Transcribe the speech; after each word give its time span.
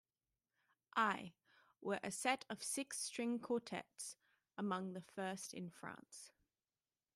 I, 0.95 1.33
were 1.79 1.99
a 2.01 2.09
set 2.09 2.43
of 2.49 2.63
six 2.63 2.97
string 2.97 3.37
Quartets, 3.37 4.15
among 4.57 4.93
the 4.93 5.01
first 5.01 5.53
in 5.53 5.69
France. 5.69 6.31